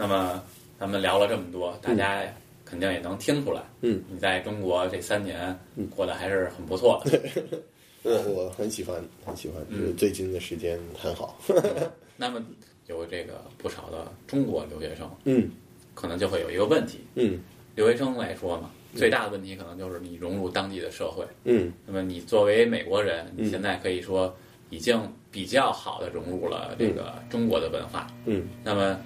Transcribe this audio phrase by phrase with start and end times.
[0.00, 0.42] 那么
[0.78, 2.22] 咱们聊了这么多，大家
[2.64, 5.54] 肯定也能听出来，嗯，你在中国这三年
[5.94, 7.20] 过得还是很不错的。
[8.02, 11.38] 我 我很喜欢，很喜欢，就是最近的时间很好。
[12.16, 12.42] 那么
[12.86, 15.50] 有这个不少的中国留学生，嗯。
[15.92, 17.38] 可能就会有一个问题，嗯。
[17.74, 21.26] 留学生来说嘛，最大的问题可能就是你融入当地的社会。
[21.44, 21.70] 嗯。
[21.84, 23.44] 那么你作为美国人，嗯。
[23.44, 24.34] 你现在可以说
[24.70, 24.98] 已经
[25.30, 28.06] 比较好的融入了这个中国的文化。
[28.24, 28.48] 嗯。
[28.64, 28.98] 那么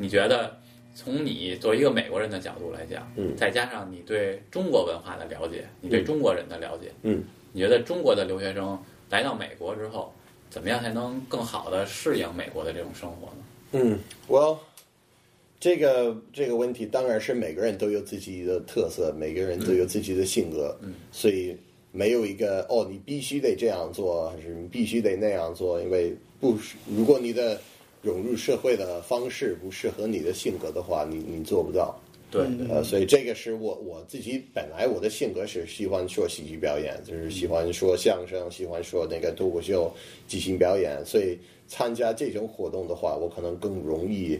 [0.00, 0.56] 你觉得
[0.94, 3.36] 从你作为一个美国人的角度来讲，嗯。
[3.36, 7.22] 再加上你对中国文化的了解，你对中国人的了解，嗯。
[7.52, 8.78] 你觉得中国的留学生
[9.10, 10.10] 来到美国之后，
[10.48, 13.42] 怎么样才能更好的适应美国的这种生活呢？
[13.72, 14.58] 嗯，Well，
[15.60, 21.56] 这个这个问题当然是每个人都有自己的特色，每个人都有自己的性格，嗯，所以
[21.92, 26.56] 没有一个哦，你必须得这样做，还是你必须得那样做，因为不，
[26.88, 27.60] 如果你的
[28.02, 32.00] 融入社会的方式不适合你的性格的话，你你做不到。
[32.30, 39.92] 对嗯呃，所以这个是我我自己本来我的性格是喜欢说喜剧表演，就是喜欢说相声，喜欢说那个脱口秀、
[40.28, 44.38] 即兴表演，所以参加这种活动的话，我可能更容易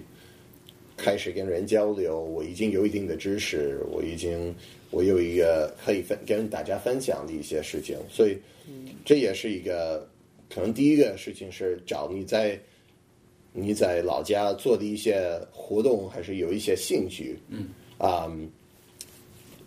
[0.97, 2.21] 开始跟人交流。
[2.21, 4.55] 我已经有一定的知识，我已经
[4.93, 8.39] 我有一个可以分跟大家分享的一些事情，所以
[9.05, 10.09] 这也是一个
[10.49, 12.57] 可能第一个事情是找你在。
[13.53, 18.31] 你在老家做的一些活动，还是有一些兴趣，嗯，啊、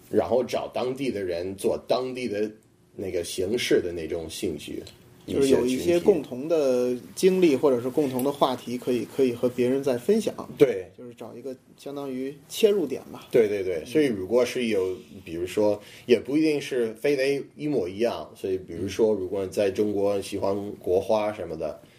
[0.09, 2.49] 然后找当地的人做当地的
[2.95, 4.81] 那个形式的那种兴趣，
[5.25, 10.89] 就是有一些共同的经历或者是共同的话题，可以可以和别人在分享，对。
[10.97, 13.27] 就是找一个相当于切入点吧。
[13.29, 18.29] 对对对，所以如果是有，比如说，也不一定是非得一模一样。
[18.35, 21.92] 所以，比如说，如果在中国喜欢国花什么的，你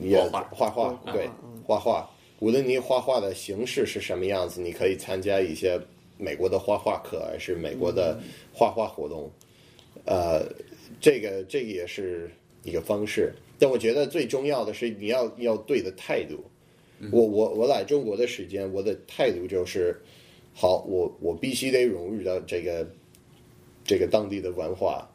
[0.00, 0.92] 也画画。
[1.12, 2.10] 对嗯画画，
[2.40, 5.80] 无论你画画的形式是什么样子，你可以参加一些
[6.18, 8.20] 美国的画画课，还是美国的
[8.52, 9.30] 画画活动。
[10.04, 10.44] 呃，
[11.00, 12.30] 这个这个也是
[12.64, 16.42] 一个方式，但我觉得最重要的是你要要对的态度。
[17.12, 19.98] 我我我来中国的时间，我的态度就是，
[20.52, 22.86] 好，我我必须得融入到这个
[23.84, 25.08] 这个当地的文化，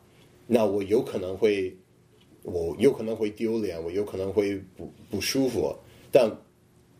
[0.48, 1.76] 那我有可能会，
[2.46, 5.76] 我有可能会丢脸，我有可能会不不舒服，
[6.12, 6.30] 但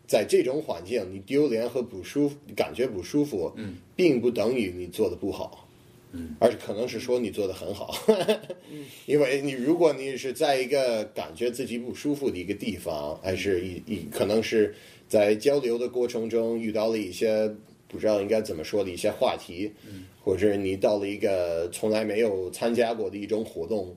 [0.06, 5.68] 在这种环境，你丢脸和不舒服，感觉不舒服，嗯，并不等于你做的不好，
[6.12, 7.94] 嗯，而是可能是说你做的很好，
[9.06, 14.74] 因为你如果你是在一个感觉自己不舒服的一个地方，还是一一可能是
[15.08, 17.52] 在交流的过程中遇到了一些
[17.88, 19.72] 不知道应该怎么说的一些话题，
[20.22, 23.96] 或者你到了一个从来没有参加过的一种活动，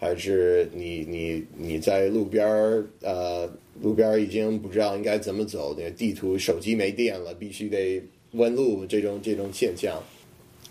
[0.00, 3.46] 还是你你你在路边儿呃
[3.82, 8.02] 路边儿已经不知道应该怎么走，那个地图手机没电了，必须得
[8.32, 10.02] 问路这种这种现象，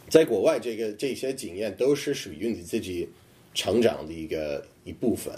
[0.09, 3.07] 在国外这个这些经验都是属于你自己
[3.53, 5.31] 成长的一个一部分。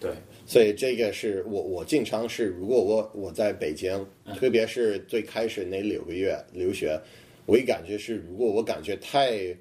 [0.00, 0.12] 对，
[0.46, 4.06] 所以这个是我我经常是，如果我我在北京，
[4.36, 6.98] 特别是最开始那六个月留学，
[7.44, 9.54] 我一感觉是，如果我感觉太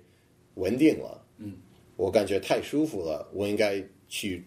[0.53, 1.26] 稳定了，嗯，
[1.97, 4.43] 我感觉太舒服了，我应该去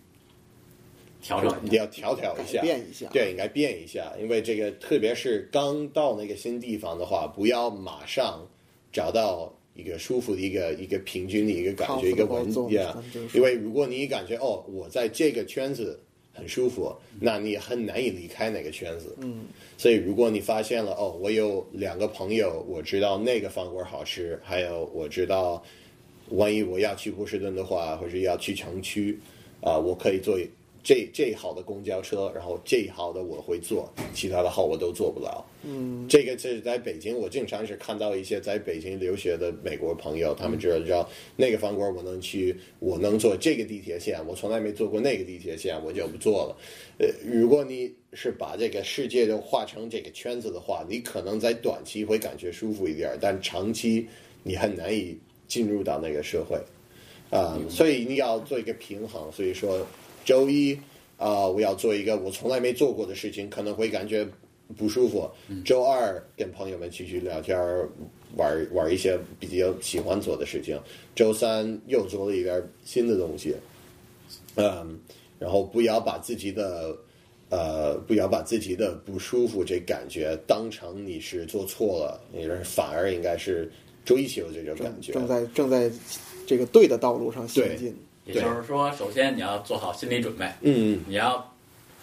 [1.20, 1.76] 调整一下。
[1.76, 3.06] 要调调一下，变一下。
[3.12, 8.48] 对，应该变一下，因为这个特别是刚到那个新地方的话，不要马上
[8.90, 12.58] 找到一个舒服的一个一个平均的一个感觉，一个稳是
[13.36, 16.00] 因为如果你感觉哦，我在这个圈子
[16.32, 19.14] 很舒服，那你很难以离开那个圈子。
[19.20, 19.44] 嗯，
[19.76, 25.62] 所以如果你发现了哦，我有两个朋友，我知道那个饭馆好吃，还有我知道，
[26.30, 29.18] 万一我要去波士顿的话，或者要去城区，
[29.60, 30.38] 啊、我可以坐
[30.82, 35.44] 这这好的公交车，然后这好的我会坐，其他的好我都坐不了。
[35.62, 46.56] 嗯，这个是在北京，我经常是看到一些在北京留学的美国朋友，他们知道知道那个饭馆我能去，我能坐这个地铁线，我从来没坐过那个地铁线，我就不坐了。
[46.98, 54.06] 呃，如果你是把这个世界都画成这个圈子的话，你可能在短期会感觉舒服一点，但长期
[54.42, 55.18] 你很难以
[55.50, 56.56] 进入到那个社会。
[57.36, 59.30] 啊、所以你要做一个平衡。
[59.30, 59.86] 所以说，
[60.24, 60.78] 周一
[61.18, 64.26] 啊、我要做一个我从来没做过的事情，可能会感觉
[64.76, 65.30] 不舒服。
[65.64, 67.88] 周二跟朋友们继续聊天儿，
[68.36, 70.80] 玩玩一些比较喜欢做的事情。
[71.14, 73.54] 周三又做了一点新的东西，
[74.54, 74.98] 嗯，
[75.38, 76.96] 然后不要把自己的
[77.50, 83.70] 呃，不要把自己的不舒服这感觉当成你是做错了，你是反而应该是
[84.04, 85.12] 追求这种感觉。
[85.12, 85.90] 正在正在
[86.46, 87.94] 这个对的道路上行进。
[88.26, 91.52] 也就是说，首先你要做好心理准备，嗯你要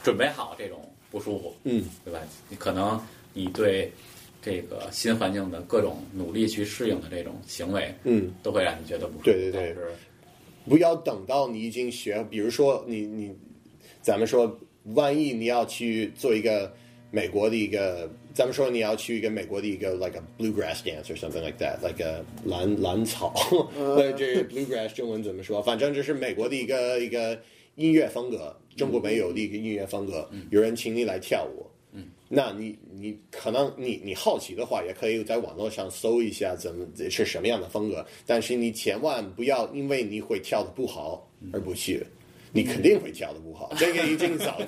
[0.03, 0.77] 准备好这种
[1.09, 2.19] 不舒服，嗯对吧？
[2.49, 2.99] 你可能
[3.33, 3.89] 你对
[4.41, 9.23] 这个新环境的各种努力去适应的这种行为，嗯，都会让你觉得不舒服。
[9.25, 9.91] 对对对是
[10.67, 13.33] 不要等到你已经学，比如说你你，
[14.01, 14.59] 咱们说，
[14.95, 16.73] 万一你要去做一个
[17.09, 23.34] 美国的一个，咱们说你要去一个美国的一个 like a bluegrass dance or something like that，like a 蓝 蓝草，
[23.75, 25.60] 呃，这 bluegrass 中文怎么说？
[25.60, 27.42] 反正这是美国的一个一个
[27.74, 31.66] 音乐风格，中国没有的一个音乐风格，有人请你来跳舞。
[32.30, 42.06] 那你你可能你你好奇的话，也可以在网络上搜一下怎么是什么样的风格，但是你千万不要因为你会跳的不好而不去，
[42.54, 44.62] 你肯定会跳的不好， 这个已经早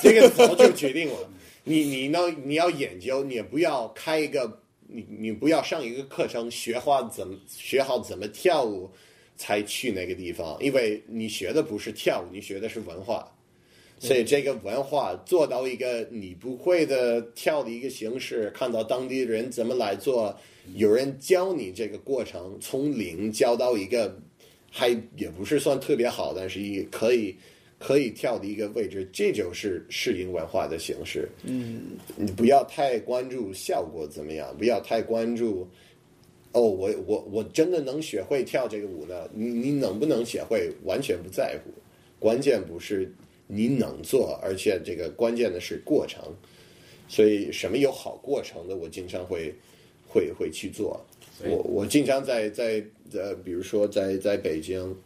[0.00, 1.28] 这个早就决定了。
[1.68, 8.90] 你你呢你要研究，你也不要开一个你你不要上一个课程学好怎么学好怎么跳舞
[9.36, 13.32] 才去那个地方，因为你学的不是跳舞，你学的是文化。
[14.00, 20.38] 所以这个文化做到一个你不会的跳的一个形式，看到当地人怎么来做，
[20.76, 24.20] 有人教你这个过程，从零教到一个
[24.70, 27.36] 还也不是算特别好，但是也可以
[27.78, 31.28] 可以跳的一个位置，这就是适应文化的形式。
[31.44, 35.66] 嗯，你不要太关注效果怎么样，不要太关注。
[36.52, 39.28] 哦，我我我真的能学会跳这个舞呢？
[39.32, 41.70] 你你能不能学会，完全不在乎，
[42.18, 43.12] 关键不是
[43.46, 46.24] 你能做，而且这个关键的是过程。
[47.06, 49.54] 所以什么有好过程的，我经常会
[50.06, 51.00] 会会去做。
[51.44, 52.82] 我我经常在在
[53.12, 54.96] 呃，比如说在在北京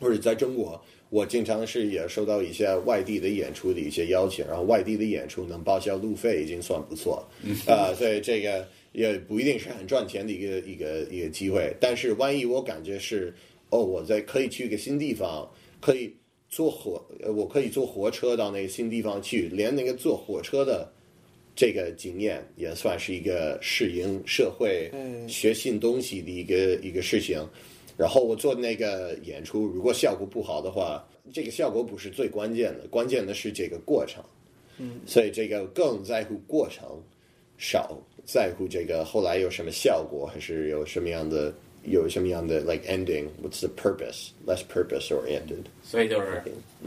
[0.00, 0.82] 或者在中国，
[1.12, 7.22] 我经常是也收到一些外地的演出的一些邀请，然后外地的演出能报销路费已经算不错
[7.66, 11.70] 啊、所以这个也不一定是很赚钱的一个一个一个机会。
[11.78, 13.34] 但是万一我感觉是
[13.68, 15.46] 哦，我在可以去一个新地方，
[15.82, 16.10] 可以
[16.48, 20.90] 坐火，呃我可以坐火车到那个新地方去，连那个坐火车的。
[21.54, 27.46] 这个经验也算是一个适应社会、嗯学新东西的一个一个事情。
[27.96, 34.22] 然后我做那个演出，如果效果不好的话，这个效果不是最关键的，关键的是这个过程。
[34.78, 36.86] 嗯，所以这个更在乎过程，
[37.58, 41.52] 少在乎这个后来有什么效果，还是有什么样的
[41.84, 44.30] 有什么样的 like ending？What's the purpose?
[44.46, 45.64] Less purpose oriented。
[45.82, 46.42] 所以就是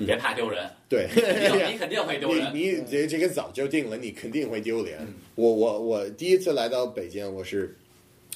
[0.05, 2.51] 别怕丢人，对，你 你肯定会丢人。
[2.55, 4.97] 你你这这个早就定了，你肯定会丢脸。
[5.35, 7.75] 我我我第一次来到北京，我是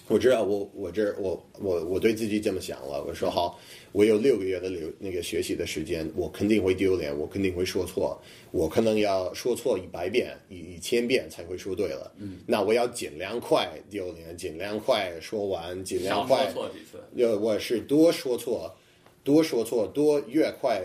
[0.09, 3.59] 我知道我我这我我我对自己这么想了，我说好，
[3.91, 8.19] 我有六个月的留那个学习的时间，我肯定会丢脸，我肯定会说错，
[8.49, 12.11] 我可能要说错一百遍、一一千遍才会说对了。
[12.17, 18.75] 嗯，那我要尽量快丢脸，尽量快说完，尽量少快说错几次，呃，我是多说错，
[19.23, 20.81] 多说错，多越快，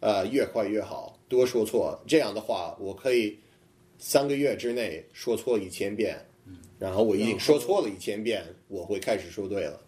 [0.00, 1.96] 呃，越快越好，多说错。
[2.08, 3.38] 这样的话，我可以
[3.98, 6.18] 三个月之内说错一千遍，
[6.78, 9.80] 然后我已经说错了一千遍，我会开始说对了。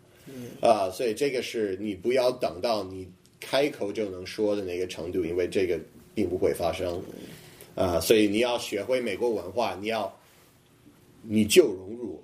[0.60, 3.08] 啊、所以这个是你不要等到你
[3.40, 5.78] 开口就能说的那个程度，因为这个
[6.14, 7.02] 并不会发生。
[7.75, 10.14] 啊、所以你要学会美国文化，你要
[11.22, 12.22] 你就融入，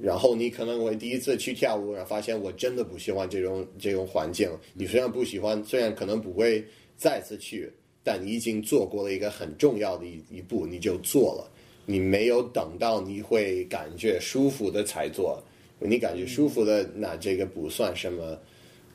[0.00, 4.50] 然后你可能会第一次去跳舞，然后发现我真的不喜欢这种这种环境。
[4.72, 6.64] 你虽然不喜欢，虽然可能不会
[6.96, 7.70] 再次去，
[8.02, 11.51] 但你已经做过了一个很重要的一一步，你就做了。
[11.84, 15.42] 你没有等到你会感觉舒服的才做，
[15.78, 18.38] 你感觉舒服的，那这个不算什么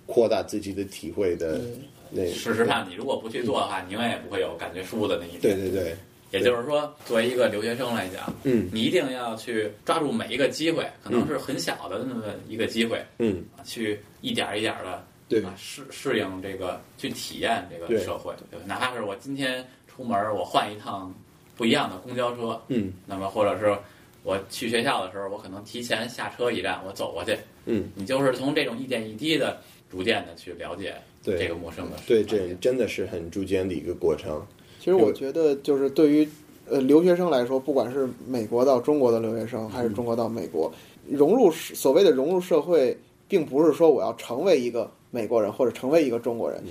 [0.06, 1.62] 扩大自己的体会的
[2.10, 2.26] 那。
[2.28, 5.42] 事实上，你如果不去做的话，你永远也不会有感觉舒服的那一天。
[5.42, 5.96] 对对对，
[6.32, 18.66] 也就是说，作为一个留学生来讲，嗯你一定要去抓住每一个机会，可能是很小的那么一个机会，嗯，啊去一点儿一点的对吧适适应这个，去体验这个社会，对吧？
[18.66, 21.14] 哪怕是我今天出门，我换一趟
[21.58, 22.94] 不一样的公交车，嗯。
[23.06, 23.76] 那么或者是
[24.24, 27.36] 我去学校的时候，我可能提前下车一站，我走过去，
[27.66, 29.60] 嗯，你就是从这种一点一滴的、
[29.90, 31.38] 逐渐的去了解对。
[31.38, 34.46] 这个陌生的对，这真的是很逐渐的一个过程。
[34.80, 36.28] 其实我觉得，就是对于
[36.70, 40.72] 呃留学生来说，不管是美国到中国的留学生，还是中国到美国，
[41.10, 42.98] 融入所谓的融入社会，
[43.28, 46.62] 并不是说我要成为一个美国人或者成为一个中国人。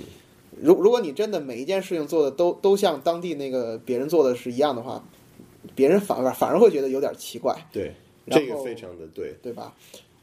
[0.61, 5.03] 如如果你真的每一件事情做的都都像当地那个别人做的是一样的话，
[5.75, 7.55] 别人反而反而会觉得有点奇怪。
[7.71, 7.93] 对，
[8.29, 9.35] 这个非常的对。
[9.41, 9.73] 对吧？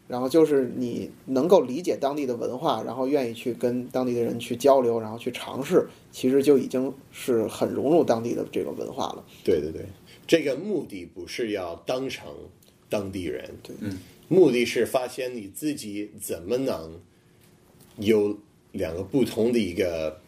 [0.07, 9.25] 然后就是你能够理解当地的文化，然后愿意去跟当地的人去交流，然后去尝试，其实就已经是很融入当地的这个文化了。
[9.43, 9.87] 对对对，
[10.27, 12.27] 这个目的不是要当成
[12.91, 13.97] 当地人，对嗯，
[14.29, 17.01] 目的是发现你自己怎么能
[17.97, 18.37] 有
[18.73, 20.24] 两个不同的一个，哎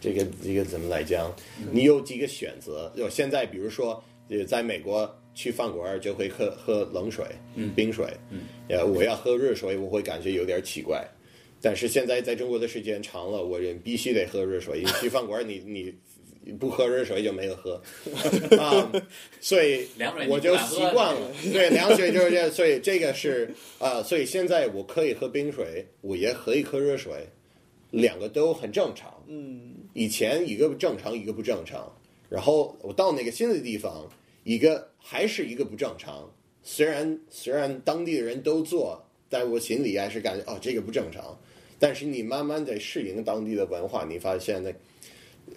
[0.00, 1.34] 这个这个怎么来讲？
[1.72, 2.92] 你有几个选择？
[2.96, 7.24] 就现在比如说呃在美国去饭馆就会喝喝冷水、
[7.54, 11.06] 嗯冰水，嗯，呃，我要喝热水，我会感觉有点奇怪。
[11.60, 15.94] 但是现在在中国的时间长了，我人必须得喝热水，因为去饭馆你你
[16.44, 17.80] 你不喝热水就没有喝
[18.58, 18.92] 啊、
[19.40, 19.86] 所以
[20.28, 21.30] 我就习惯了。
[21.52, 23.48] 对，凉水就是这样，所以这个是
[23.78, 27.12] 啊、所以现在我可以喝冰水，我也可以喝热水，
[27.92, 29.22] 两个都很正常。
[29.28, 31.90] 嗯，以前一个正常，一个不正常，
[32.28, 34.10] 然后我到那个新的地方，
[34.42, 36.28] 一个还是一个不正常。
[36.64, 41.38] 虽然虽然当地的人都做，但我心里还是感觉哦，这个不正常。
[41.78, 44.72] 但是你慢慢的适应当地的文化，你发现那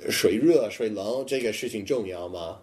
[0.09, 2.59] 水热水冷这个事情重要吗？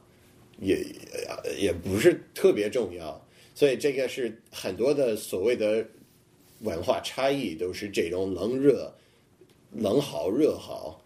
[0.61, 3.25] 也也也不是特别重要。
[3.55, 5.87] 所以这个是很多的所谓的
[6.61, 8.93] 文化差异，都是这种冷热、
[9.75, 10.99] 冷好热好。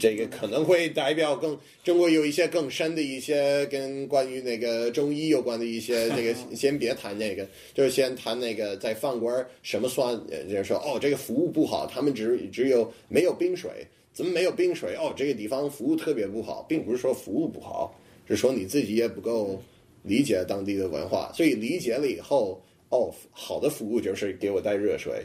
[0.00, 13.70] 这个可能会代表更中国有一些更深的一些跟关于那个中医有关的一些这个 先别谈那个，就是先谈那个在饭馆什么算，呃就是说哦这个服务不好，他们只只有没有冰水，
[14.12, 14.96] 怎么没有冰水？
[14.96, 17.96] 哦这个地方服务特别不好，并不是说服务不好，
[18.26, 19.62] 是说你自己也不够
[20.02, 25.24] 理解当地的文化，所以理解了以后，哦好的服务就是给我带热水。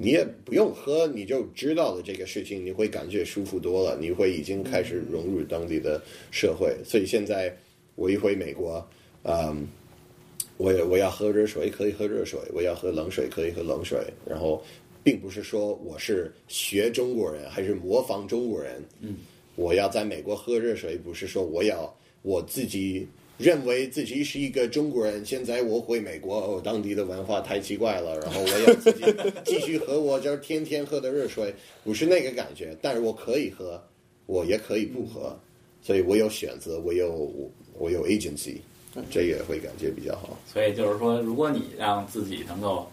[0.00, 6.00] 你也不用喝，你就知道了这个事情，你会感觉舒服多了，你会已经开始融入当地的
[6.30, 6.72] 社会。
[6.84, 7.52] 所以现在
[7.96, 8.88] 我一回美国，
[9.24, 9.66] 嗯，
[10.56, 14.62] 我我要喝热水可以喝热水，我要喝冷水可以喝冷水，然后
[15.02, 19.16] 并不是说我是学中国人还是模仿中国人，嗯，
[19.56, 23.04] 我要在美国喝热水，不是说我要我自己
[23.38, 29.04] 认为自己是一个中国人，现在我回美国，哦，当地的文化太奇怪了，然后我要自己
[29.44, 31.54] 继续喝我就是天天喝的热水，
[31.84, 33.80] 不是那个感觉，但是我可以喝，
[34.26, 35.38] 我也可以不喝，
[35.80, 37.30] 所以我有选择，我有
[37.78, 38.56] 我有 agency，
[39.08, 40.36] 这也会感觉比较好。
[40.52, 42.90] 所以就是说，如果你让自己能够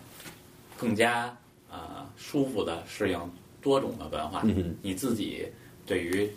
[0.77, 1.35] 更加
[1.71, 3.19] 呃舒服的适应
[3.63, 4.43] 多种的文化，
[4.83, 5.43] 你自己
[5.87, 6.29] 对于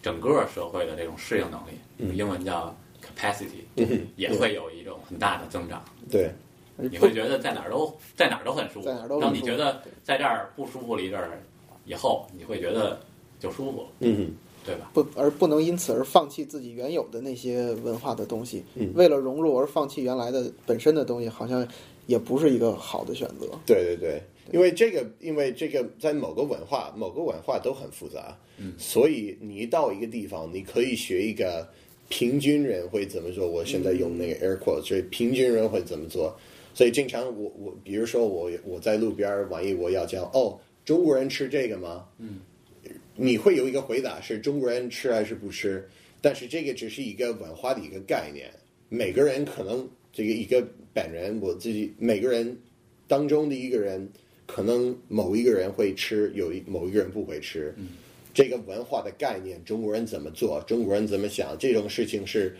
[0.00, 2.72] 整个社会的这种适应能力，嗯英文叫
[3.06, 5.84] capacity，、也会有一种很大的增长。
[6.10, 6.30] 对，
[6.76, 8.86] 你会觉得在哪儿都在哪儿都很舒服。
[8.86, 11.42] 在哪儿都很舒服当你觉得在这儿不舒服了一阵儿
[11.84, 13.00] 以后，你会觉得
[13.38, 14.34] 就舒服了，嗯
[14.64, 14.90] 对吧？
[14.92, 21.66] 不而不能因此而放弃自己原有的那些文化的东西，嗯为了融入而放弃原来的本身的东西，好像
[22.06, 23.48] 也不是一个好的选择。
[23.64, 24.22] 对对对，
[24.52, 31.68] 因为这个，因为这个在某个文化，某个文化都很复杂，嗯，所以你一到一个地方，你可以学一个
[32.08, 33.48] 平均人会怎么做。
[33.48, 36.38] 我现在用那个 air quote，所以平均人会怎么做。
[36.74, 42.06] 所以经常我我比如说我我在路边儿，万一我要叫哦，中国人吃这个吗？
[42.18, 42.40] 嗯，
[43.14, 45.88] 你会有一个回答是中国人吃还是不吃，
[46.20, 48.50] 但是这个只是一个文化的一个概念，
[48.90, 52.56] 每个人可能这个一个本人我自己每个人
[53.08, 54.06] 当中的一个人，
[54.46, 57.74] 可能某一个人会吃，有一某一个人不会吃。
[57.78, 57.88] 嗯，
[58.36, 62.54] 这个文化的概念，中国人怎么做，中国人怎么想，这种事情是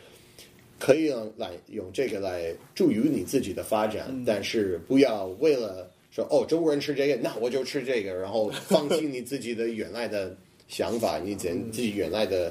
[0.79, 10.35] 可以用来用这个来助于你自己的发展，但是不要为了说哦中国人吃这个，那我就吃这个，然后放弃你自己的原来的
[10.67, 12.51] 想法，你怎自己原来的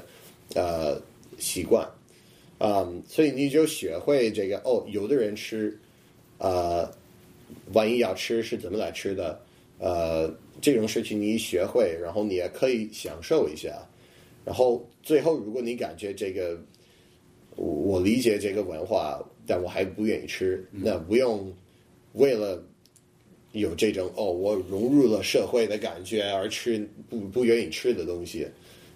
[0.54, 1.02] 呃
[1.36, 1.84] 习惯。
[2.58, 5.76] 嗯，所以你就学会这个哦，有的人吃，
[6.38, 6.88] 呃，
[7.72, 9.40] 万一要吃是怎么来吃的，
[9.78, 13.76] 呃，这种事情你一学会，然后你也可以享受一下，
[14.44, 16.58] 然后最后如果你感觉这个，
[17.54, 21.52] 我我理解这个文化，但我还不愿意吃，那不用
[22.14, 22.62] 为了
[23.52, 28.46] 有这种哦，我融入了社会的感觉而吃不不愿意吃的东西，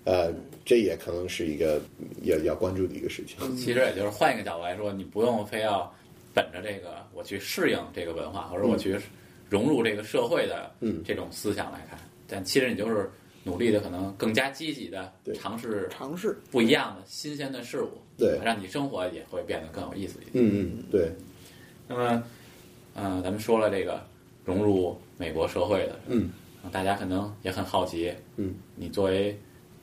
[0.05, 0.33] 呃，
[0.65, 1.81] 这也可能是一个
[2.25, 3.57] 要要关注的一个事情。
[3.57, 5.91] 其实也就是换一个角度来说，你不用非要
[6.35, 8.97] 本着这个我去适应这个文化，或者我去
[9.51, 13.11] 融入这个社会的嗯这种思想来看，但其实你就是
[13.43, 20.45] 努力的可能更加积极的尝试尝试不一样的新鲜的事物，对让你生活也会变得更有意思一点。
[20.45, 21.11] 嗯嗯，对，
[21.89, 22.23] 那么，
[22.95, 24.07] 嗯、咱们说了这个
[24.45, 26.31] 融入美国社会的，嗯，
[26.71, 29.37] 大家可能也很好奇，嗯，你作为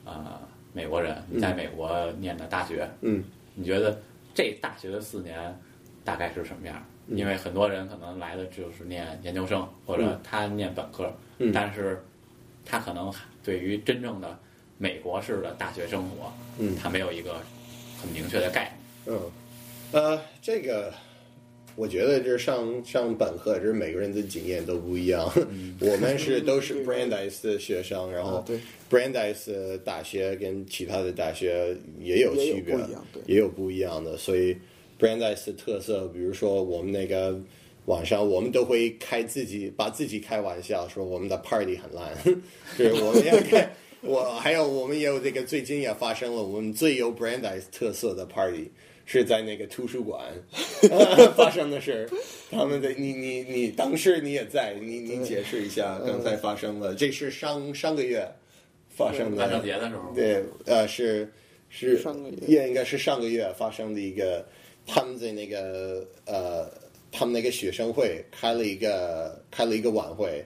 [0.04, 0.40] 呃
[0.72, 3.22] 美国人，你在美国念的大学，嗯，
[3.54, 4.00] 你觉得
[4.34, 5.54] 这大学的四年
[6.04, 6.82] 大概是什么样？
[7.08, 11.50] 嗯因为很多人可能来的就是念研究生，或者他念本科，嗯。
[11.52, 12.02] 但是
[12.64, 13.12] 他可能
[13.42, 14.38] 对于真正的
[14.76, 16.76] 美国式的大学生活，嗯。
[16.76, 17.40] 他没有一个
[18.00, 19.16] 很明确的概念。
[19.16, 19.30] 嗯，
[19.92, 20.92] 呃，这个
[21.76, 25.32] 我觉得就是上上本科，就是每个人的经验都不一样。
[25.80, 28.44] 我们是都是 Brandeis 的学生，然后
[28.90, 32.76] ，Brandeis 大学跟其他的大学也有区别，
[33.24, 34.58] 也有不一样的，所以
[34.98, 37.38] Brandeis 的特色，比如说我们那个
[37.86, 42.12] 晚上，我们都会开自己把自己开玩笑，说我们的 party 很烂，
[42.76, 43.70] 就是我们要开。
[44.00, 48.70] 我还有我们也有这个最近也发生了我们最有 Brandeis 特色的 party。
[49.10, 50.22] 是在那个图书馆
[51.34, 52.06] 发生的事，
[52.50, 58.30] 他们的你你你当时你也在，你你解释一下刚才发生了，这是上上个月
[58.90, 61.32] 发生的万圣节的时候，对，呃，是
[61.70, 64.46] 是上个月也应该是上个月发生的一个，
[64.88, 66.68] 他们在那个呃，
[67.12, 70.44] 他们那个学生会开了一个开了一个晚会，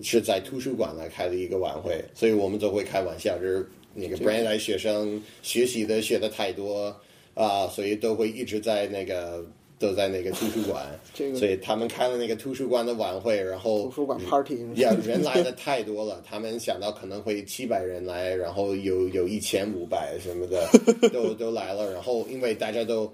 [0.00, 3.64] 是在图书馆来开的一个晚会，所以我们都会开玩笑，就是
[3.94, 6.92] 那个 Brand 学生学习的学的太多。
[7.34, 9.44] 啊，所以都会一直在那个
[9.76, 20.64] 都在那个图书馆，这个所以他们开了那个图书馆的晚会，然后图书馆 party 呀，人来的太多了，他们想到可能会七百人来，然后有有一千五百什么的
[21.12, 23.12] 都都来了，然后因为大家都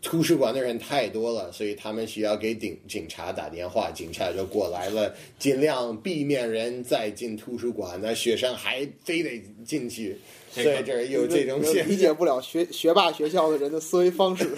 [0.00, 10.16] 图书馆的人太多了，所以他们需要给警警察打电话，警察就过来了，尽量避免人再进图书馆，那学生还非得进去。
[10.50, 14.48] 所以这儿有这种理解不了学学霸学校的人的思维方式，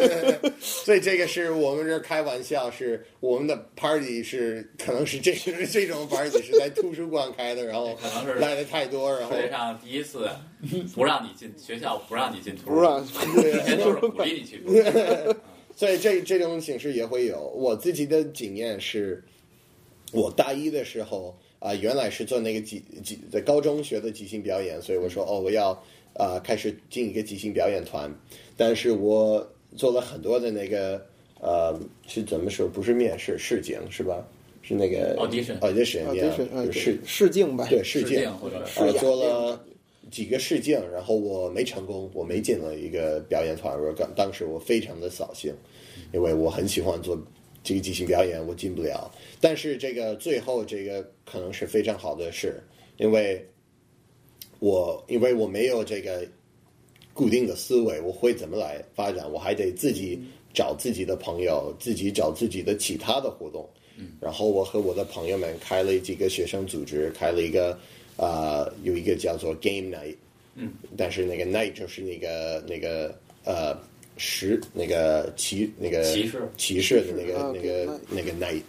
[0.60, 5.34] 所以这个是我们这开玩笑，是我们的 party 是可能是这
[5.66, 10.28] 这种 party 是在图书馆开的，然后可能是来的太多，然后上第一次
[10.94, 14.62] 不让你进学校，不让你进图书馆，之前都是鼓励你去。
[15.76, 17.40] 所以这这种形式也会有。
[17.54, 19.22] 我自己的经验是，
[20.12, 21.36] 我大一的时候。
[21.62, 25.70] 啊，原来是做那个即即在高中学的即兴表演，所以我说哦，我要
[26.14, 28.12] 啊开始进一个即兴表演团。
[28.56, 31.00] 但是我做了很多的那个
[31.40, 32.66] 呃，是怎么说？
[32.66, 34.26] 不是面试，试镜是吧？
[34.60, 36.04] 是那个 audition audition
[36.52, 39.64] 啊，试试镜吧，对试试镜或者啊做了
[40.12, 43.76] 几个试镜，然后我没成功，我没进了一个表演团。
[43.76, 45.52] 我当当时我非常的扫兴，
[46.12, 47.20] 因为我很喜欢做。
[47.64, 49.08] 这个即兴表演我进不了，
[49.40, 52.60] 但是这个最后这个可能是非常好的事，
[52.96, 53.40] 因为
[54.58, 56.26] 我因为我没有这个
[57.14, 59.30] 固定的思维，我会怎么来发展？
[59.32, 60.20] 我还得自己
[60.52, 63.64] 找自己的朋友，自己找自己的其他的活动。
[64.20, 67.78] 然后我和我的朋友们开了几个学生组织，开了一个
[68.24, 70.16] 啊，有一个叫做 Game Night。
[70.54, 73.76] 嗯，但是那个 Night 就是那个那个呃。
[74.18, 78.60] 十那个骑那个骑士骑士的那个那个那个 night，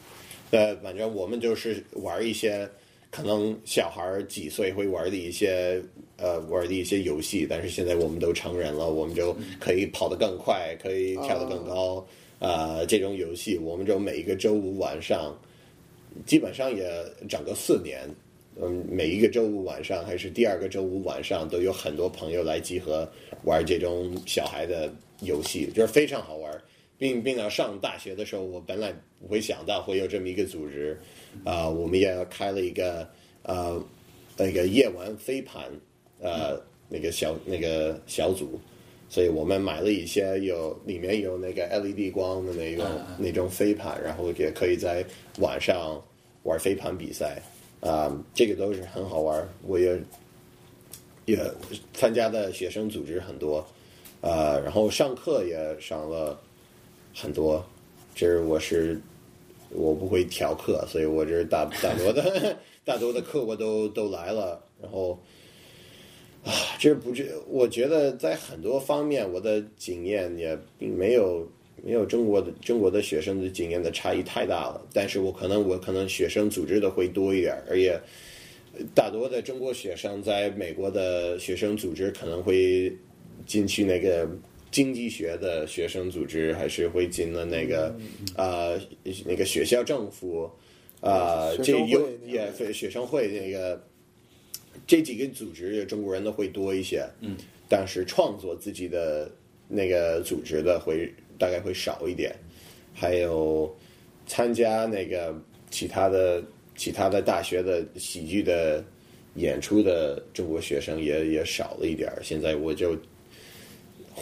[0.51, 2.67] 呃，反正我们就是玩一些
[3.11, 5.83] 可能小孩几岁会玩的一些
[6.15, 12.03] 呃玩的一些游戏，但是现在我们都成人了，我们就可以跑得更快，可以跳得更高
[12.39, 12.79] 啊！
[12.87, 15.37] 这种游戏，我们就每一个周五晚上，
[16.25, 16.89] 基本上也
[17.27, 18.09] 整个四年，
[18.61, 23.07] 嗯，每一个周五晚上还是第二个周五晚上，都有很多朋友来集合
[23.43, 24.91] 玩这种小孩的。
[25.21, 26.61] 游戏就是非常好玩，
[26.97, 30.99] 并并到上大学的时候，我本来不会想到会有这么一个组织，
[31.45, 33.07] 啊，我们也开了一个
[33.43, 33.81] 呃
[34.35, 35.63] 那个夜晚飞盘
[36.19, 38.59] 呃那个小那个小组，
[39.07, 42.85] 所以我们买了一些有里面有那个 LED 光的那种
[43.17, 45.05] 那种飞盘，然后也可以在
[45.37, 46.03] 晚上
[46.41, 47.41] 玩飞盘比赛
[47.83, 50.01] 啊，这个都是很好玩，我也
[51.25, 51.37] 也
[51.93, 53.65] 参加的学生组织很多。
[54.21, 56.39] 呃，然后上课也上了
[57.13, 57.63] 很多，
[58.15, 58.97] 这是我是
[59.69, 64.63] 我不会调课，所以我这大大多的 大多的课我都都来了。
[64.81, 65.19] 然后
[66.45, 71.45] 啊，这不这，我觉得在很多方面我的经验也并没有
[71.83, 74.81] 没有中国的中国的学生的经验的差异太大了。
[74.93, 77.99] 但是我可能我可能学生组织的会多一点，而且
[78.95, 82.95] 大多的中国学生在美国的学生组织可能会。
[83.45, 84.29] 进去那个
[84.71, 87.93] 经济学的学生组织，还是会进了那个
[88.37, 88.71] 啊
[89.25, 90.49] 那个学校政府
[91.01, 93.83] 啊，这有也学生会那个
[94.87, 97.03] 这几个组织，中国人的会多一些。
[97.19, 97.35] 嗯，
[97.67, 99.29] 但是创作自己的
[99.67, 101.11] 那个组织的会
[101.43, 102.33] 大概会少一点，
[102.93, 103.75] 还有
[104.25, 105.35] 参加那个
[105.69, 106.43] 其他的
[106.75, 108.81] 其他的大学的喜剧的
[109.35, 112.09] 演出的中国学生也也少了一点。
[112.21, 112.95] 现在我就。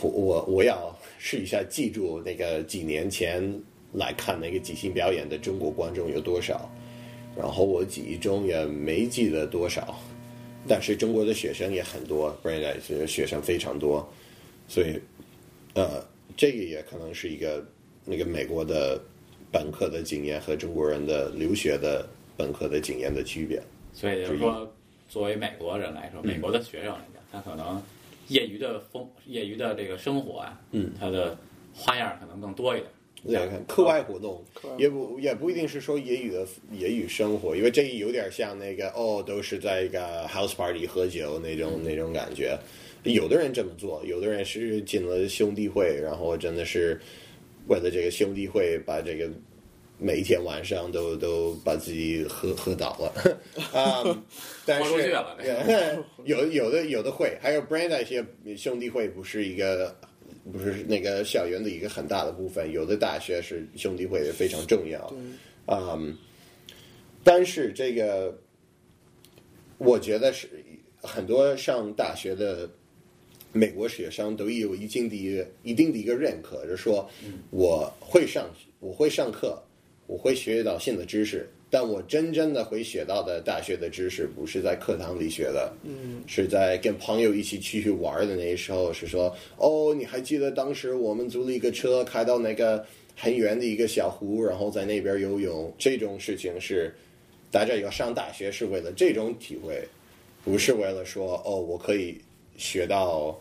[0.02, 3.44] 我我要试一下记住那个几年前
[3.92, 6.72] 来看那个即兴表演的中国观众有多少，
[7.36, 10.00] 然后我记忆中也没记得多少，
[10.66, 14.10] 但是中国的学生也很多 b r a n d 是学生非常多，
[14.66, 14.98] 所以
[15.74, 16.02] 呃，
[16.36, 17.66] 这个也可能是一个
[18.06, 19.02] 那个美国的
[19.52, 23.62] 本科的经验和中国人的留学的本科的经验的区别。
[23.94, 24.72] 所以就是说，
[25.10, 27.82] 作为美国人来说，美国的学生来讲，他可能。
[28.28, 31.38] 业余的风，业余的这个生活啊，嗯，他的
[31.74, 32.90] 花样可能更多一点。
[33.28, 42.58] 对，看课外活动课外活动也不也不一定是说业余的业余生活，因为这有点像那个哦，都是在一个 house party 喝酒那种那种感觉。
[43.04, 47.00] 有的人这么做，有的人是进了兄弟会，然后真的是
[47.68, 49.30] 为了这个兄弟会，把这个
[49.98, 53.36] 每一天晚上都都把自己喝喝倒了
[53.72, 54.04] 啊、
[54.66, 55.12] 但是
[56.26, 59.96] 有有的有的会，还有 Brand 一些兄弟会不是一个
[60.52, 65.14] 不是那个校园的一个很大的部分，有的大学是兄弟会也非常重要。
[65.68, 66.18] 嗯，
[67.24, 68.36] 但是这个
[69.78, 70.50] 我觉得是
[71.02, 72.70] 很多上大学的
[73.52, 77.10] 美国学生都有一定的一个一定的一个认可，就是说
[77.50, 79.62] 我会上我会上课，
[80.08, 92.86] 我会学到新的知识，但我真正的会学到的大学的知识不是在课堂里学的，嗯，是在跟朋友一起出去玩的那时候，是说哦，你还记得当时我们租了一个车开到那个
[93.16, 96.94] 很远的一个小湖，然后在那边游泳，这种事情是
[97.52, 99.86] 大家要上大学是为了这种体会，
[100.44, 102.18] 不是为了说哦，我可以
[102.58, 103.38] 学到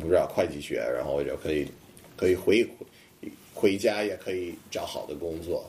[0.00, 1.66] 不知道会计学，然后我就可以
[2.16, 2.66] 可以回
[3.54, 5.64] 回家也可以找好的工作，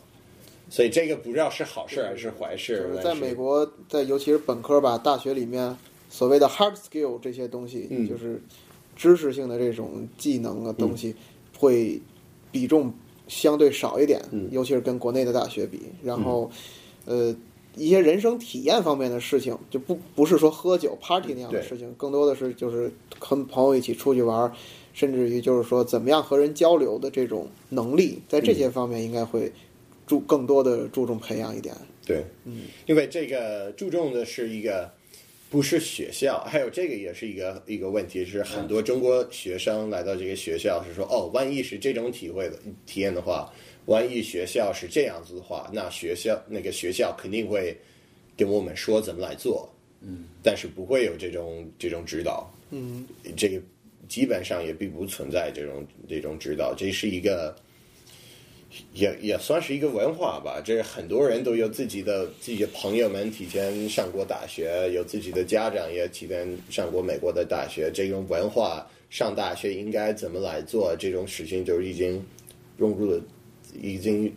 [0.70, 2.98] 所以这个不知道是好事还是坏事就。
[2.98, 5.76] 是在美国，在尤其是本科吧，大学里面
[6.10, 8.42] 所谓的 hard skill 这些东西，嗯就是
[8.96, 11.16] 知识性的这种技能的东西，
[11.58, 12.02] 会
[12.52, 12.94] 比重
[13.28, 15.82] 相对少一点，嗯尤其是跟国内的大学比。
[16.04, 16.50] 然后，
[17.06, 17.36] 呃，
[17.78, 24.52] 一些人生体验方面的事情，就不不是说喝酒 party 那样的事情，更多的是就是和朋友一起出去玩儿，
[24.94, 28.56] 甚至于就是说怎么样和人交流的这种能力，在这嗯。
[28.56, 29.52] 些方面应该会
[30.06, 31.76] 注更多的注重培养一点。
[32.06, 34.90] 对，嗯，因为这个注重的是一个
[35.50, 43.52] 不是学校，还有这个也是一个一个问题，是很多中国学生来到这个学校是说，哦，万一是这种体会的体验的话，
[43.88, 47.76] 万一学校是这样子的话，那学校那个学校肯定会
[48.38, 49.68] 跟我们说怎么来做，
[50.00, 53.60] 嗯，但是不会有这种这种指导，嗯，这个
[54.08, 57.54] 基本上也并不存在这种这种指导，这是一个。
[58.94, 72.24] 也也算是一个文化吧，这很多人都有自己的自己的朋友们提前上过大学，有自己的家长也提前上过美国的大学，这种文化上大学应该怎么来做这种事情，就已经
[72.76, 73.22] 融入了，
[73.82, 74.34] 已经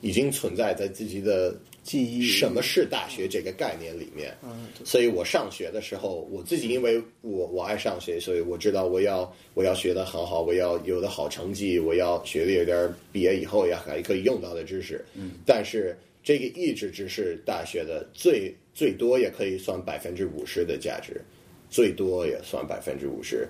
[0.00, 4.36] 已经存在在自己的记忆什么是大学这个概念里面。
[4.42, 15.04] 嗯，所以我上学的时候，我自己因为我我爱上学，所以我知道我要我要学的很好，我要有的好成绩，我要学的有点儿毕业以后也还可以用到的知识。
[15.14, 21.20] 嗯，但是这个一直只是大学的最最多也可以算百分之五十的价值，
[21.68, 23.46] 最多也算百分之五十。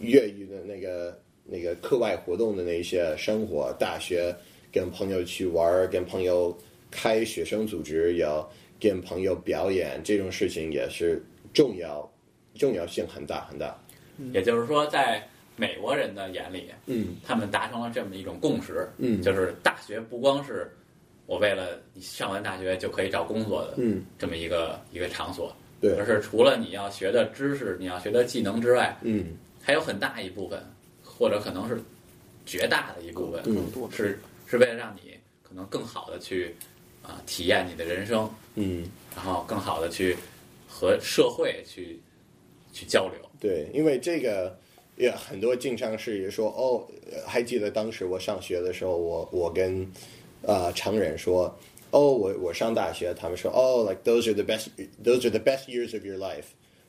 [0.00, 4.34] 粤语的那个那个课外活动的那些生活，大学
[4.72, 6.56] 跟朋友去玩儿，跟朋友
[6.90, 8.48] 开学生组织，要
[8.80, 12.10] 跟朋友表演，这种事情也是重要，
[12.54, 13.78] 重要性很大很大。
[14.32, 15.22] 也就是说，在
[15.56, 17.16] 美国人的眼里，嗯。
[17.24, 19.20] 他们达成了这么一种共识，嗯。
[19.20, 20.70] 就是大学不光是
[21.26, 25.94] 我为了你上完大学就可以找工作的嗯，这么一个一个场所，对。
[25.96, 29.36] 而是除了你要学的知识、你要学的技能之外，嗯。
[29.62, 30.62] 还有很大一部分，
[31.16, 31.80] 或者可能是
[32.44, 33.42] 绝大的一部分，
[33.90, 36.54] 是是为了让你可能更好的去
[37.02, 40.16] 啊、体验你的人生，嗯，然后更好的去
[40.68, 42.00] 和社会去
[42.72, 43.18] 去交流。
[43.40, 44.58] 对，因为这个
[44.96, 49.82] 也很多经常是也说哦，呃还记得当时我上学的时候，我我跟
[50.42, 51.56] 啊、呃常人说。
[51.96, 54.66] 哦，我我上大学，他们说哦，like those are the best,
[55.04, 56.46] those are the best years of your life，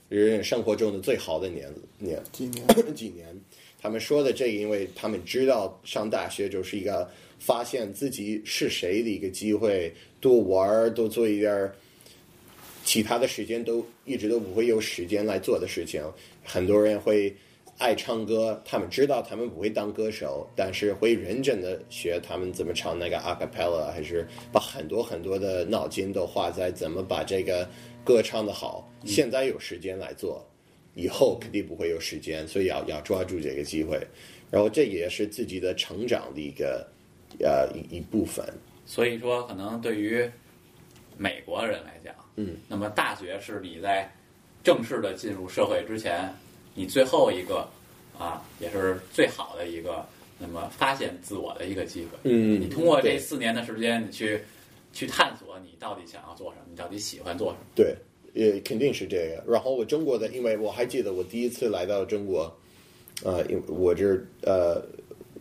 [0.10, 3.40] 人生活中的最好的年年几年，几年。
[3.86, 11.76] 他们说的这个，因为他们知道上大学就是一个发现自己是谁的一个机会，多玩儿，多做一点儿
[12.84, 16.04] 其他的时间都一直都不会有时间来做的事情。
[16.44, 17.32] 很多人会
[17.78, 27.70] 爱唱歌，他们知道他们不会当歌手，但是会认真的学他们怎么唱那个 a cappella，还是把很多很多的脑筋都花在怎么把这个
[28.04, 28.92] 歌唱的好。
[29.06, 30.44] 现在有时间来做，
[30.96, 34.00] 以后肯定不会有时间，所以要要抓住这个机会。
[34.50, 36.88] 然后这也是自己的成长的一个
[37.40, 38.46] 呃一一部分。
[38.86, 40.30] 所以说，可能对于
[41.18, 44.10] 美国人来讲，嗯，那么大学是你在
[44.64, 46.32] 正式的进入社会之前，
[46.74, 47.68] 你最后一个
[48.18, 50.06] 啊，也是最好的一个，
[50.38, 52.18] 那么发现自我的一个机会。
[52.24, 54.40] 嗯你通过这四年的时间，你去
[54.94, 57.66] 去探索你到底想要做什么，你到底喜欢做什么。
[57.76, 57.96] 对，
[58.36, 59.52] 也肯定是这个。
[59.52, 62.56] 然后我中国的，因为我还记得我第一次来到中国，
[63.24, 64.06] 呃，因为我这
[64.44, 64.80] 呃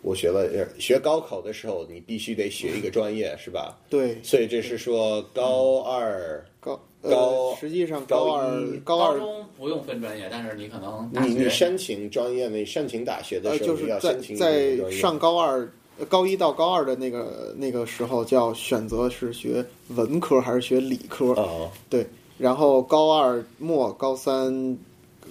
[0.00, 3.78] 我学了呃学高考的时候，你必须得学一个专业，是吧？
[3.90, 15.60] 对，所以这是说高二，高高呃，实际上高二一高高二中不用分专业，但是你可能你你申请专业，你申请大学的呃，时候，就是要申请在上高二、
[15.98, 21.26] 呃高一到高二的那个那个时候，就要选择是学文科还是学理科。
[21.34, 22.04] 哦，对，
[22.38, 24.76] 然后高二末、高三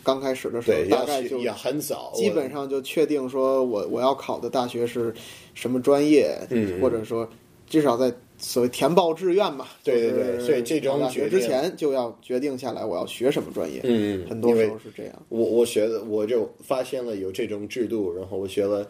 [0.03, 5.13] 刚开始的时候大概就也很早，基本上就确定说我我要考的大学是
[5.53, 7.27] 什么专业，嗯或者说
[7.69, 15.13] 至少在所谓填报志愿嘛，对对对所以这种大学决之前就要决定下来我要学什么专业，嗯，很多时候是这样。
[15.29, 18.85] 我我学的，我就发现了有这种制度，然后我学了，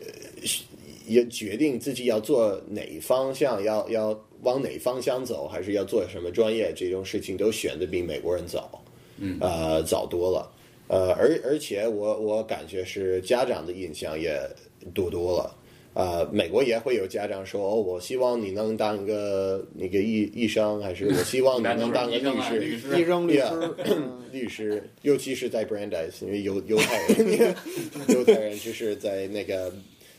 [0.00, 0.06] 呃，
[1.06, 8.82] 也决定自己要做哪一方向，要要往哪方向走，还是要做什么专业，这种事情都选的比美国人早，
[9.18, 10.52] 嗯，呃，早多了，
[10.88, 14.40] 呃，而而且我我感觉是家长的印象也
[14.92, 15.56] 多多了。
[15.94, 22.58] 呃，美国也会有家长说：“哦，我希望你能当一个那个医医生，还是我希望你能当个律师。
[22.58, 27.54] 律师医生、 律师，嗯 律师，尤其是在 Brandeis，因为犹犹太人，
[28.12, 29.72] 犹太人就是在那个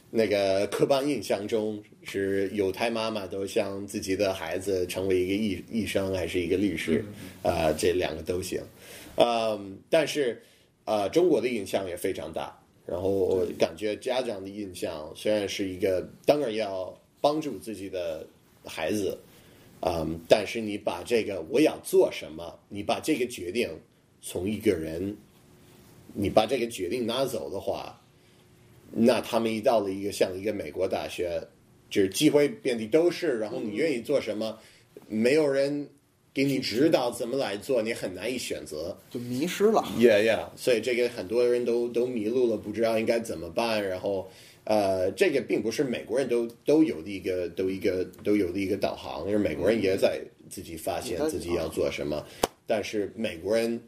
[0.10, 7.04] 那个刻板印象中，是犹太妈妈都想自己的孩子成为一个医医生还是一个律师，
[7.44, 8.62] 啊、这两个都行。
[9.16, 10.42] 嗯，但是
[10.86, 12.58] 啊、中国的印象也非常大。
[12.86, 18.26] 然后我感觉家长的印象虽然是一个，当然要帮助自己的
[18.64, 19.20] 孩子，
[19.82, 23.70] 嗯，但是你把这个我要做什么，你把这个决定
[24.22, 25.18] 从一个人，
[26.14, 28.02] 你把这个决定拿走的话，
[28.92, 31.42] 那他们一到了一个像一个美国大学，
[31.90, 34.58] 就是机会遍地都是，然后你愿意做什么，
[35.08, 35.88] 没有人
[36.34, 38.98] 给你指导怎么来做，你很难以选择。
[39.10, 39.84] 就迷失了。
[39.98, 43.84] Yeah, yeah，所以这个很多人都都迷路了，不知道应该怎么办。
[43.84, 44.30] 然后，
[44.64, 52.26] 呃，这个并不是美国人都都有的一个都一个都有的一个导航，因为美国人也在自己发现自己要做什么，
[52.66, 53.82] 但是美国人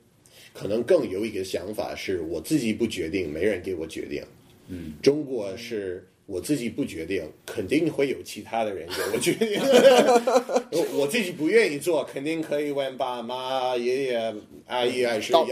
[0.54, 4.24] 可能更有一个想法是我自己不决定，没人给我决定。
[4.70, 9.60] 嗯，中国是我自己不决定，肯定会有其他的人给我决定。
[10.96, 14.36] 我自己不愿意做，肯定可以问爸妈、爷爷、
[14.68, 15.46] 阿姨，还是到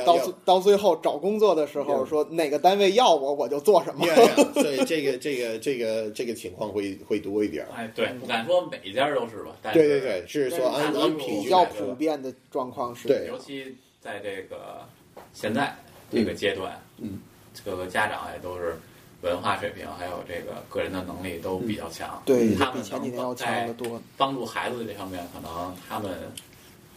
[0.46, 4.06] 到最后找工作的时候，说哪个单位要我，我就做什么。
[4.06, 7.72] yeah, yeah, 所以这个这个这个这个情况会会多一点儿。
[7.74, 13.26] 哎，对，不敢说每一家都是吧，但是对对对，是说按大多数按比较普遍的状况是，对。
[13.28, 14.88] 尤其在这个
[15.34, 15.76] 现在
[16.12, 17.20] 这个阶段，嗯，
[17.66, 18.76] 各个家长也都是
[19.22, 24.00] 文化水平还有这个个人的能力都比较强，对，他们前几年要强在得多。
[24.16, 26.12] 帮助孩子这方面，可能他们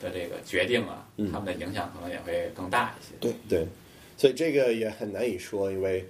[0.00, 3.14] 的这个决定啊，嗯他们的影响可能也会更大一些。
[3.20, 3.66] 对对，
[4.18, 6.04] 所以这个也很难以说，因为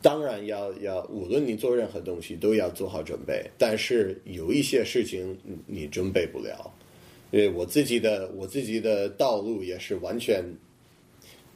[0.00, 6.72] 当然要要，无论你做任何东西都要做好准备，但是有一些事情你你准备不了，
[7.32, 10.44] 因为我自己的我自己的道路也是完全。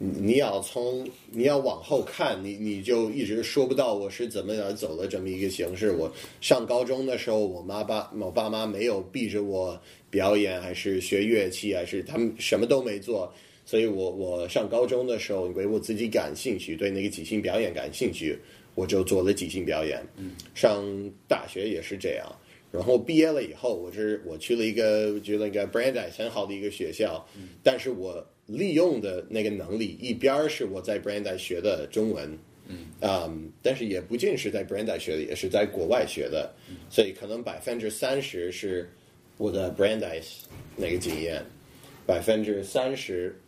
[0.03, 5.93] 你你要从你要往后看，你你就一直说不到我是怎么样走的这么一个形式。
[5.93, 13.33] 我上高中的时候，我妈爸我爸妈没有逼着我表演，还是学乐器，还是他们什么都没做。
[13.65, 18.37] 所以我我上高中的时候，因为我自己感兴趣，对那个即兴表演感兴趣，
[18.75, 20.05] 我就做了即兴表演。
[20.17, 20.85] 嗯，上
[21.29, 22.27] 大学也是这样。
[22.73, 27.25] 然后毕业了以后，我是我去了一个觉得一个 Brandeis 很好的一个学校，
[27.63, 32.39] 但是我利用的那个能力，一边儿是我在 Brandeis 学的中文，
[33.01, 36.53] 嗯，但是也不仅是在 Brandeis 学的，也是在国外学的，
[36.91, 38.91] 所以可能百分之三十是
[39.37, 40.25] 我的 Brandeis
[40.77, 41.45] 那个经验，
[42.07, 43.39] 百分之三十，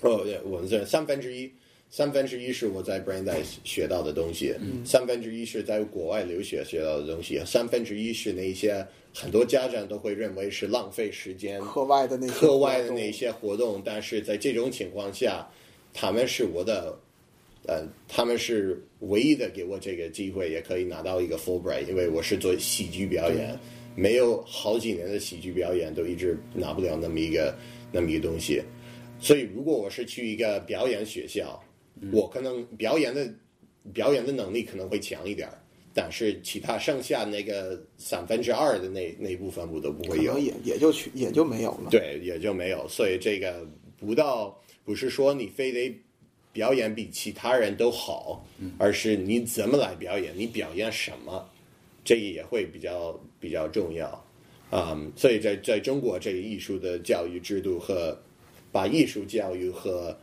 [0.00, 1.52] 哦，对，我们这三分之一。
[1.88, 15.48] 三分之一是我在 Brandeis 学到的东西，三分之一是在国外留学学到的东西，三分之一是那些很多家长都会认为是浪费时间，课外的那些课外的那些活动，但是在这种情况下，
[15.94, 16.98] 他们是我的，
[17.66, 23.58] 呃，他们是唯一的给我这个机会，也可以拿到一个 Fulbright，因为我是做喜剧表演，
[23.94, 27.56] 没有好几年的喜剧表演都一直拿不了那么一个
[27.90, 28.60] 那么一个东西，
[29.18, 31.58] 所以如果我是去一个表演学校，
[32.12, 33.28] 我可能表演的
[33.92, 35.58] 表演的能力可能会强一点儿。
[35.98, 41.88] 但是其他剩下那个三分之二的那那部分我都不会有也也就去也就没有了。
[41.90, 42.86] 对，也就没有。
[42.86, 45.98] 所以这个不到不是说你非得
[46.52, 51.48] 表演比其他人都好，而是你怎么来表演，你表演什么，
[52.04, 54.22] 这个也会比较比较重要。
[54.70, 58.18] 嗯，所以在在中国这个艺术的教育制度和
[58.70, 60.14] 把艺术教育和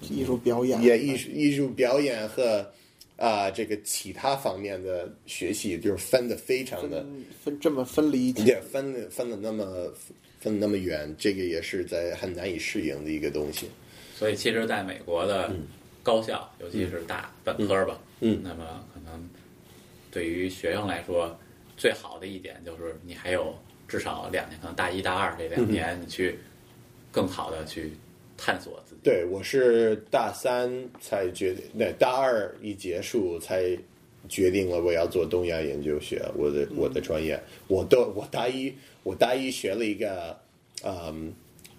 [0.00, 0.82] 艺术表演。
[0.82, 2.66] 也艺术艺术表演和
[3.16, 9.92] 啊、这个其他方面的学习就是分的非常的，分分这么分离也分的分的那么
[10.40, 13.70] 分得那么远，这个也是在很难以适应的一个东西。
[14.16, 15.54] 所以其实在美国的
[16.02, 18.40] 高校，尤其是大本科吧，嗯。
[18.42, 19.28] 那么可能
[20.10, 21.38] 对于学生来说，
[21.76, 26.36] 最好的一点就是你还有至少两年，可能大一大二这两年，你去
[27.12, 27.92] 更好的去
[28.36, 28.93] 探索自己。
[29.04, 33.76] 对，我是大三才决定，那，大二一结束才
[34.30, 37.38] 决定了我要做东亚研究学，我的我的专业，
[37.68, 40.34] 我都我大一我大一学了一个
[40.82, 41.34] 嗯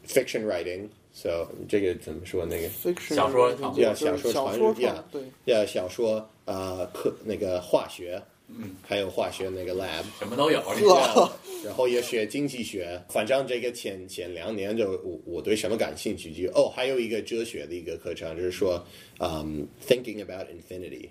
[0.08, 4.74] fiction writing，so 这个怎么说那个？fiction 小说创作呀就是小说传小说
[5.12, 5.24] 对。
[5.46, 11.31] 要小说呃科那个化学，嗯，还有化学那个 lab，什么都有，哇
[11.65, 18.86] 然后也学经济学，反正这个前前两年就我我对什么感兴趣就哦，还有一个哲学的一个课程，就是说，
[19.19, 21.10] 嗯，thinking about infinity，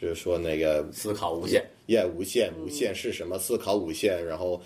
[0.00, 1.64] 就是说那个思考无限。
[1.88, 3.36] yeah 无限无限是什么？
[3.36, 4.62] 思考无限，然后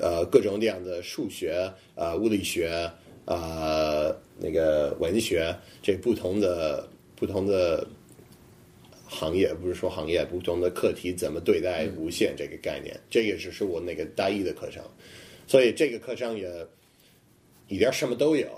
[0.00, 2.90] 呃各种各样的数学呃物理学
[3.26, 7.86] 呃那个文学这不同的不同的
[9.06, 14.82] 行业，不是说行业不同的课题怎么对待无限这个概念，这个只是我那个大一的课程，
[15.46, 16.48] 所以这个课程也
[17.68, 18.48] 一点什么都有。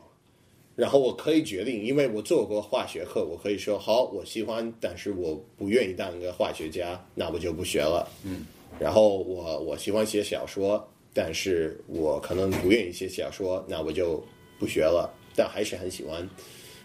[0.74, 8.06] 然后我可以决定，因为我做过化学课，我可以说好，我喜欢，但是我不愿意当一个化学家，那我就不学了。
[8.24, 8.44] 嗯。
[8.78, 14.22] 然后我我喜欢写小说，但是我可能不愿意写小说，那我就
[14.58, 16.28] 不学了，但还是很喜欢。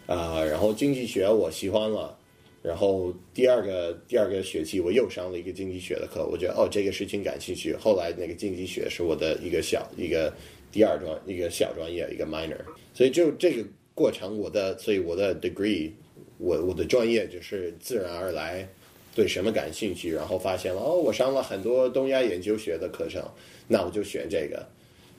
[0.06, 2.18] 啊、然后经济学我喜欢了，
[2.62, 7.76] 然后第二个第二个学期我又上了一个经济学的课，我觉得哦这个事情感兴趣。
[7.76, 10.34] 后来那个经济学是我的一个小一个
[10.72, 12.58] 第二专一个小专业一个 minor，
[12.94, 15.92] 所以就这个过程我的所以我的 degree
[16.38, 18.68] 我我的专业就是自然而然
[19.16, 23.24] 对什么感兴趣，然后发现了哦我上了很多东亚研究学的课程，
[23.68, 24.68] 那我就选这个，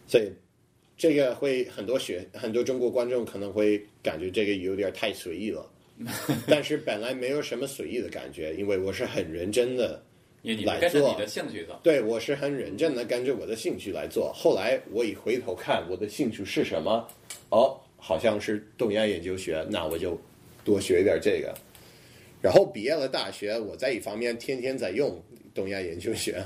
[0.06, 0.30] 所以。
[0.94, 5.68] 这个会很多学很多中国观众可能会感觉这个有点太随意了，
[6.48, 10.02] 但是本来没有什么随意的感觉，因为我是很认真的，
[10.64, 11.78] 来做你的兴趣走。
[11.82, 14.32] 对我是很认真的跟着我的兴趣来做。
[14.34, 17.06] 后来我一回头看我的兴趣是什么，
[17.50, 20.18] 哦，好像是东亚研究学，那我就
[20.64, 21.54] 多学一点这个。
[22.40, 25.22] 然后毕业了大学，我在一方面天天在用
[25.54, 26.42] 东亚研究学，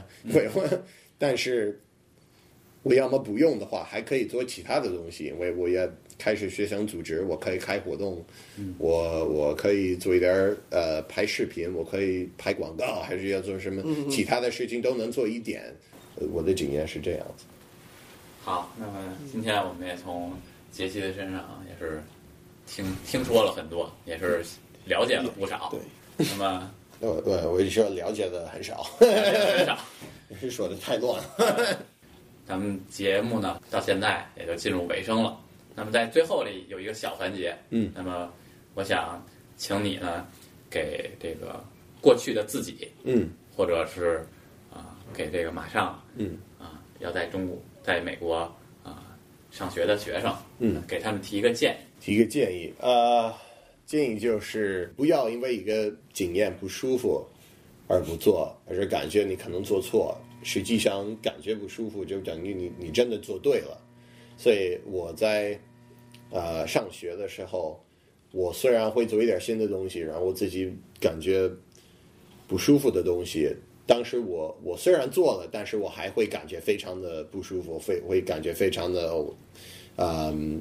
[1.17, 1.81] 但是
[2.83, 8.25] 我要么不用的话，还可以做其他的东西，因为我也开始学生组织，我可以开活动，
[8.79, 15.63] 我我可以做一点儿呃拍视频，我可以拍广告，还是要做什么其他的事情都能做一点。
[16.19, 17.45] 呃我的经验是这样子。
[18.43, 18.93] 好，那么
[19.31, 20.33] 今天我们也从
[20.73, 22.03] 杰西的身上也是
[22.67, 24.43] 听听说了很多，也是
[24.87, 25.69] 了解了不少。
[25.71, 29.79] 对，那么 我我我说了解的很少，很少。
[30.41, 31.79] 是说的太乱了。
[32.49, 35.39] 咱们节目呢到现在也就进入尾声了。
[35.77, 38.33] 那么在最后里有一个小环节，嗯，那么
[38.75, 39.23] 我想
[39.57, 40.27] 请你呢
[40.71, 41.63] 给这个
[42.01, 44.27] 过去的自己，嗯或者是
[44.73, 48.37] 啊、给这个马上嗯啊、要在中国在美国
[48.83, 49.17] 啊、
[49.51, 51.85] 上学的学生，嗯，给他们提一个建议。
[52.01, 53.33] 提一个建议，呃，
[53.85, 57.23] 建议就是不要因为一个经验不舒服
[57.87, 63.79] 而不做，而是感觉你可能做错，实际上感觉不舒服就等于你你真的做对了。
[64.37, 65.59] 所以我在
[66.31, 67.81] 呃上学的时候，
[68.33, 71.51] 我虽然会做一点新的东西，然后我自己感觉
[72.47, 73.55] 不舒服的东西。
[73.87, 79.15] 当时我我虽然做了，但是我还会感觉非常的不舒服，会会感觉非常的，
[79.97, 80.61] 嗯，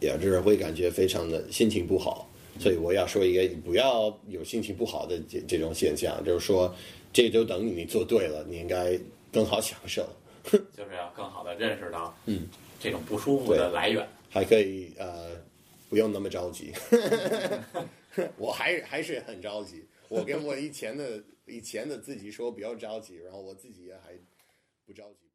[0.00, 2.26] 也就是会感觉非常的心情不好，
[2.58, 6.74] 所以我要说一个不要有心情不好的这这种现象，就是说
[7.12, 8.98] 这就等于你做对了，你应该
[9.30, 10.08] 更好享受，
[10.50, 12.48] 就是要更好的认识到，嗯，
[12.80, 14.08] 这种不舒服的来源。
[14.28, 15.36] 还可以呃
[15.88, 16.72] 不用那么着急。
[18.36, 24.18] 我还还是很着急，我跟我以前的以前的自己说不要着急，然后我自己也还
[24.84, 25.27] 不着急。